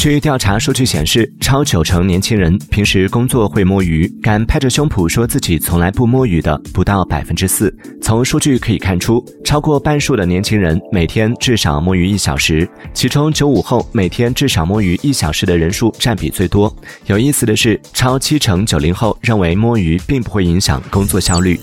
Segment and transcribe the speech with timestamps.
[0.00, 7.70] 据调查数据显示超九成年轻人平时工作会摸鱼敢拍着胸脯说自己从来不摸鱼的不到百分之四。
[8.00, 16.74] 从数据可以看出超过半数的年轻人每天至少摸鱼一小时其中九五后每天至少摸鱼一小时的人数占比最多。
[17.04, 21.60] 有意思的是超七成九零后认为摸鱼并不会影响工作效率。